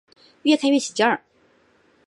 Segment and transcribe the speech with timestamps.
[0.41, 1.05] 越看越起劲